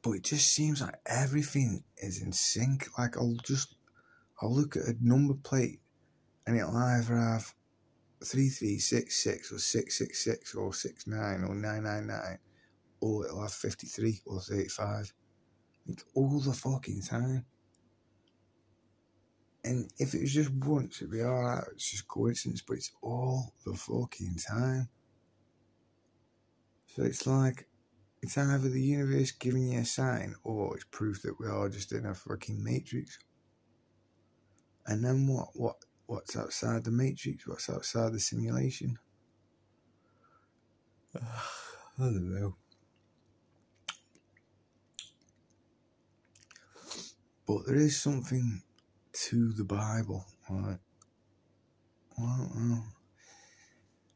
But 0.03 0.11
it 0.11 0.23
just 0.23 0.53
seems 0.53 0.81
like 0.81 0.95
everything 1.05 1.83
is 1.97 2.21
in 2.21 2.33
sync. 2.33 2.87
Like 2.97 3.17
I'll 3.17 3.37
just 3.43 3.75
I'll 4.41 4.53
look 4.53 4.75
at 4.75 4.83
a 4.83 4.95
number 4.99 5.35
plate 5.35 5.79
and 6.45 6.57
it'll 6.57 6.75
either 6.75 7.15
have 7.15 7.53
three 8.23 8.49
three 8.49 8.79
six 8.79 9.23
six 9.23 9.51
or 9.51 9.59
six 9.59 9.97
six 9.99 10.23
six 10.23 10.55
or 10.55 10.73
six 10.73 11.07
nine 11.07 11.43
or 11.43 11.55
nine 11.55 11.83
nine 11.83 12.07
nine 12.07 12.39
or 12.99 13.25
it'll 13.25 13.41
have 13.41 13.53
fifty 13.53 13.87
three 13.87 14.19
or 14.25 14.41
thirty 14.41 14.69
five. 14.69 15.13
Like 15.87 16.03
all 16.13 16.39
the 16.39 16.53
fucking 16.53 17.03
time. 17.03 17.45
And 19.63 19.91
if 19.99 20.15
it 20.15 20.21
was 20.21 20.33
just 20.33 20.51
once, 20.51 20.97
it'd 20.97 21.11
be 21.11 21.21
alright. 21.21 21.63
It's 21.73 21.91
just 21.91 22.07
coincidence, 22.07 22.61
but 22.61 22.77
it's 22.77 22.91
all 23.01 23.53
the 23.65 23.75
fucking 23.75 24.37
time. 24.47 24.89
So 26.87 27.03
it's 27.03 27.27
like 27.27 27.67
it's 28.21 28.37
either 28.37 28.69
the 28.69 28.81
universe 28.81 29.31
giving 29.31 29.67
you 29.67 29.79
a 29.79 29.85
sign 29.85 30.35
or 30.43 30.75
it's 30.75 30.85
proof 30.85 31.21
that 31.23 31.39
we 31.39 31.47
are 31.47 31.69
just 31.69 31.91
in 31.91 32.05
a 32.05 32.13
fucking 32.13 32.63
matrix. 32.63 33.19
And 34.85 35.03
then 35.05 35.27
what? 35.27 35.49
What? 35.53 35.75
What's 36.07 36.35
outside 36.35 36.83
the 36.83 36.91
matrix? 36.91 37.47
What's 37.47 37.69
outside 37.69 38.11
the 38.11 38.19
simulation? 38.19 38.99
I 41.15 41.19
don't 41.97 42.33
know. 42.33 42.55
But 47.47 47.65
there 47.65 47.77
is 47.77 48.01
something 48.01 48.61
to 49.29 49.53
the 49.53 49.63
Bible, 49.63 50.25
don't 52.17 52.55
know. 52.55 52.83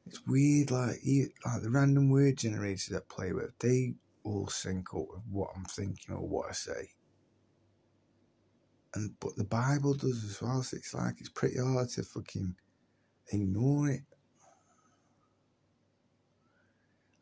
It's 0.07 0.21
weird, 0.27 0.71
like 0.71 1.00
like 1.45 1.62
the 1.62 1.69
random 1.69 2.09
word 2.09 2.38
generators 2.38 2.88
that 2.88 3.10
play 3.10 3.34
with, 3.34 3.58
they 3.60 3.95
all 4.23 4.47
sync 4.47 4.93
up 4.93 5.08
with 5.10 5.23
what 5.30 5.49
I'm 5.56 5.65
thinking 5.65 6.15
or 6.15 6.27
what 6.27 6.49
I 6.49 6.53
say. 6.53 6.89
And 8.93 9.12
but 9.19 9.36
the 9.36 9.43
Bible 9.43 9.93
does 9.93 10.23
as 10.23 10.41
well, 10.41 10.63
so 10.63 10.77
it's 10.77 10.93
like 10.93 11.15
it's 11.19 11.30
pretty 11.30 11.60
hard 11.60 11.89
to 11.89 12.03
fucking 12.03 12.56
ignore 13.32 13.89
it. 13.89 14.01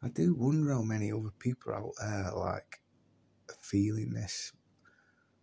I 0.01 0.09
do 0.09 0.35
wonder 0.35 0.73
how 0.73 0.81
many 0.81 1.11
other 1.11 1.31
people 1.39 1.73
out 1.73 1.93
there 1.99 2.31
like 2.35 2.81
feeling 3.61 4.13
this 4.13 4.51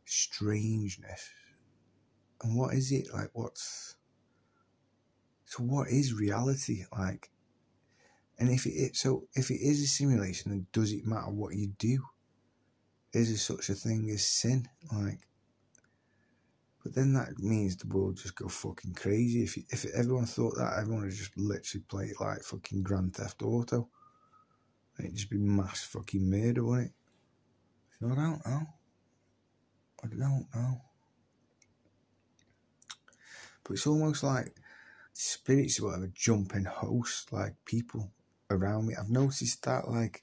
strangeness. 0.04 1.30
And 2.42 2.56
what 2.56 2.74
is 2.74 2.90
it? 2.92 3.12
Like 3.12 3.30
what's 3.32 3.96
so 5.44 5.64
what 5.64 5.88
is 5.88 6.14
reality 6.14 6.84
like? 6.96 7.30
And 8.38 8.48
if 8.48 8.66
it 8.66 8.96
so 8.96 9.24
if 9.34 9.50
it 9.50 9.60
is 9.60 9.82
a 9.82 9.86
simulation, 9.86 10.50
then 10.50 10.66
does 10.72 10.92
it 10.92 11.04
matter 11.04 11.30
what 11.30 11.54
you 11.54 11.72
do? 11.78 12.04
Is 13.12 13.28
there 13.28 13.36
such 13.36 13.68
a 13.68 13.74
thing 13.74 14.08
as 14.10 14.24
sin? 14.24 14.68
Like, 14.92 15.18
but 16.82 16.94
then 16.94 17.12
that 17.14 17.38
means 17.38 17.76
the 17.76 17.88
world 17.88 18.16
just 18.16 18.36
go 18.36 18.48
fucking 18.48 18.94
crazy. 18.94 19.42
If 19.42 19.56
you, 19.56 19.64
if 19.68 19.84
everyone 19.86 20.26
thought 20.26 20.56
that, 20.56 20.78
everyone 20.78 21.02
would 21.02 21.10
just 21.10 21.36
literally 21.36 21.84
play 21.88 22.12
like 22.20 22.42
fucking 22.42 22.82
Grand 22.82 23.16
Theft 23.16 23.42
Auto. 23.42 23.88
It'd 24.98 25.14
just 25.14 25.30
be 25.30 25.38
mass 25.38 25.82
fucking 25.82 26.30
murder, 26.30 26.64
wouldn't 26.64 26.88
it? 26.88 26.92
So 27.98 28.06
I 28.06 28.14
don't 28.14 28.46
know. 28.46 28.66
I 30.02 30.06
don't 30.06 30.46
know. 30.54 30.80
It's 33.72 33.86
almost 33.86 34.22
like 34.22 34.54
spirits 35.12 35.80
or 35.80 35.86
whatever 35.86 36.10
jumping 36.14 36.64
host 36.64 37.32
like 37.32 37.54
people 37.64 38.10
around 38.50 38.86
me. 38.86 38.94
I've 38.98 39.10
noticed 39.10 39.64
that 39.64 39.88
like 39.88 40.22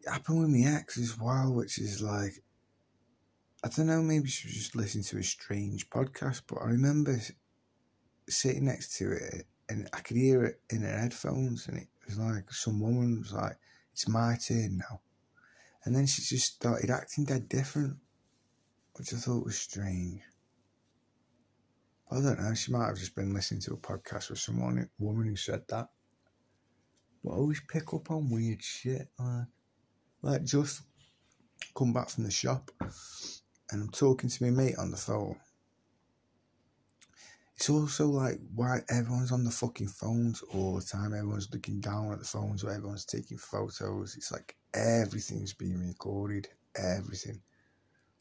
it 0.00 0.10
happened 0.10 0.40
with 0.40 0.48
my 0.48 0.76
ex 0.76 0.98
as 0.98 1.18
well, 1.18 1.52
which 1.52 1.78
is 1.78 2.02
like 2.02 2.42
I 3.64 3.68
don't 3.68 3.86
know, 3.86 4.02
maybe 4.02 4.28
she 4.28 4.48
was 4.48 4.54
just 4.54 4.76
listening 4.76 5.04
to 5.04 5.18
a 5.18 5.22
strange 5.22 5.90
podcast, 5.90 6.42
but 6.46 6.58
I 6.58 6.66
remember 6.66 7.18
sitting 8.28 8.66
next 8.66 8.96
to 8.98 9.12
it 9.12 9.46
and 9.68 9.88
I 9.92 10.00
could 10.00 10.16
hear 10.16 10.44
it 10.44 10.60
in 10.70 10.82
her 10.82 10.98
headphones 10.98 11.66
and 11.66 11.78
it 11.78 11.88
was 12.06 12.18
like 12.18 12.52
some 12.52 12.80
woman 12.80 13.18
was 13.18 13.32
like, 13.32 13.56
It's 13.92 14.08
my 14.08 14.36
turn 14.36 14.78
now. 14.78 15.00
And 15.84 15.94
then 15.94 16.06
she 16.06 16.22
just 16.22 16.54
started 16.54 16.90
acting 16.90 17.24
dead 17.24 17.48
different, 17.48 17.96
which 18.94 19.12
I 19.12 19.16
thought 19.16 19.44
was 19.44 19.58
strange. 19.58 20.20
I 22.10 22.16
don't 22.16 22.40
know. 22.40 22.54
She 22.54 22.72
might 22.72 22.86
have 22.86 22.98
just 22.98 23.16
been 23.16 23.34
listening 23.34 23.60
to 23.62 23.74
a 23.74 23.76
podcast 23.76 24.30
with 24.30 24.38
someone, 24.38 24.88
woman 24.98 25.26
who 25.26 25.36
said 25.36 25.62
that. 25.68 25.88
But 27.24 27.32
I 27.32 27.36
always 27.36 27.60
pick 27.68 27.92
up 27.92 28.10
on 28.10 28.30
weird 28.30 28.62
shit. 28.62 29.08
Like, 29.18 29.46
like 30.22 30.44
just 30.44 30.82
come 31.76 31.92
back 31.92 32.08
from 32.08 32.24
the 32.24 32.30
shop 32.30 32.70
and 32.80 33.82
I'm 33.82 33.90
talking 33.90 34.30
to 34.30 34.44
my 34.44 34.50
mate 34.50 34.76
on 34.78 34.90
the 34.90 34.96
phone. 34.96 35.36
It's 37.56 37.70
also 37.70 38.06
like 38.08 38.38
why 38.54 38.80
everyone's 38.90 39.32
on 39.32 39.44
the 39.44 39.50
fucking 39.50 39.88
phones 39.88 40.42
all 40.52 40.76
the 40.76 40.84
time. 40.84 41.14
Everyone's 41.14 41.52
looking 41.52 41.80
down 41.80 42.12
at 42.12 42.18
the 42.18 42.24
phones 42.24 42.62
or 42.62 42.70
everyone's 42.70 43.06
taking 43.06 43.38
photos. 43.38 44.14
It's 44.16 44.30
like 44.30 44.56
everything's 44.74 45.54
being 45.54 45.88
recorded. 45.88 46.48
Everything. 46.76 47.40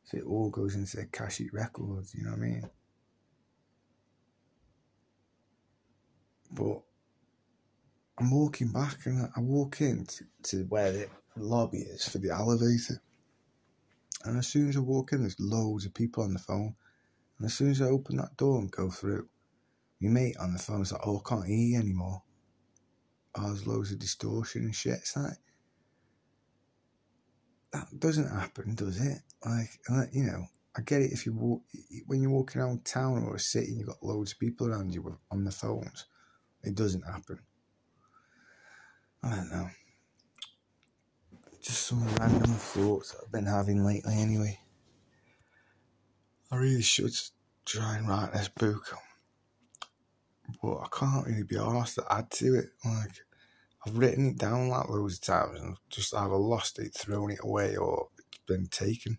So 0.06 0.18
it 0.18 0.24
all 0.26 0.50
goes 0.50 0.76
into 0.76 0.98
the 0.98 1.04
Akashic 1.04 1.54
records, 1.54 2.16
you 2.16 2.24
know 2.24 2.32
what 2.32 2.40
I 2.40 2.42
mean? 2.42 2.70
But 6.52 6.82
I'm 8.18 8.32
walking 8.32 8.72
back 8.72 9.06
and 9.06 9.30
I 9.36 9.40
walk 9.40 9.82
in 9.82 10.06
to, 10.06 10.24
to 10.44 10.64
where 10.70 10.92
the 10.92 11.08
lobby 11.36 11.80
is 11.80 12.08
for 12.08 12.20
the 12.20 12.30
elevator. 12.30 13.02
And 14.24 14.38
as 14.38 14.48
soon 14.48 14.70
as 14.70 14.78
I 14.78 14.80
walk 14.80 15.12
in, 15.12 15.22
there's 15.22 15.40
loads 15.40 15.86
of 15.86 15.94
people 15.94 16.24
on 16.24 16.34
the 16.34 16.40
phone. 16.40 16.76
And 17.38 17.46
as 17.46 17.54
soon 17.54 17.72
as 17.72 17.82
I 17.82 17.86
open 17.86 18.18
that 18.18 18.38
door 18.38 18.60
and 18.60 18.72
go 18.72 18.90
through, 18.90 19.28
my 20.02 20.10
mate 20.10 20.38
on 20.40 20.54
the 20.54 20.60
phone's 20.60 20.92
like, 20.92 21.02
oh, 21.06 21.22
I 21.24 21.30
can't 21.30 21.48
hear 21.48 21.58
you 21.58 21.80
anymore. 21.80 22.24
Oh, 23.36 23.48
there's 23.48 23.68
loads 23.68 23.92
of 23.92 24.00
distortion 24.00 24.64
and 24.64 24.76
shit. 24.76 24.94
It's 24.94 25.16
like, 25.16 25.34
that 27.74 27.88
doesn't 28.00 28.30
happen, 28.30 28.76
does 28.76 29.02
it? 29.02 29.20
Like, 29.46 29.70
you 30.14 30.24
know, 30.24 30.46
I 30.78 30.82
get 30.82 31.02
it 31.02 31.12
if 31.12 31.26
you 31.26 31.34
walk, 31.34 31.64
when 32.08 32.22
you're 32.22 32.32
walking 32.32 32.62
around 32.62 32.86
town 32.86 33.24
or 33.24 33.36
a 33.36 33.40
city 33.40 33.68
and 33.68 33.80
you've 33.80 33.88
got 33.88 34.04
loads 34.04 34.32
of 34.32 34.40
people 34.40 34.68
around 34.68 34.94
you 34.94 35.18
on 35.30 35.44
the 35.44 35.52
phones, 35.52 36.06
it 36.66 36.76
doesn't 36.76 37.04
happen. 37.04 37.40
I 39.24 39.36
don't 39.36 39.50
know. 39.50 39.70
Just 41.62 41.88
some 41.88 42.06
random 42.16 42.52
thoughts 42.52 43.12
that 43.12 43.22
I've 43.24 43.32
been 43.32 43.46
having 43.46 43.84
lately, 43.84 44.16
anyway. 44.18 44.60
I 46.52 46.58
really 46.58 46.82
should 46.82 47.16
try 47.66 47.98
and 47.98 48.08
write 48.08 48.34
this 48.34 48.50
book, 48.50 48.94
but 50.62 50.78
I 50.78 50.88
can't 50.92 51.26
really 51.26 51.44
be 51.44 51.58
asked 51.58 51.96
to 51.96 52.06
add 52.10 52.30
to 52.32 52.56
it. 52.56 52.66
Like, 52.84 53.12
I've 53.86 53.98
written 53.98 54.28
it 54.28 54.38
down 54.38 54.70
like 54.70 54.90
loads 54.90 55.16
of 55.16 55.22
times 55.22 55.60
and 55.60 55.78
just 55.90 56.14
either 56.14 56.36
lost 56.36 56.78
it, 56.80 56.94
thrown 56.94 57.32
it 57.32 57.40
away, 57.42 57.76
or 57.76 58.10
it's 58.18 58.40
been 58.48 58.68
taken. 58.68 59.18